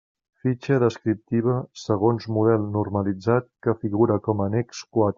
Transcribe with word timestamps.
Fitxa 0.45 0.77
descriptiva, 0.83 1.59
segons 1.83 2.27
model 2.39 2.67
normalitzat 2.79 3.49
que 3.67 3.79
figura 3.85 4.21
com 4.31 4.47
a 4.47 4.51
annex 4.53 4.85
quatre. 4.91 5.09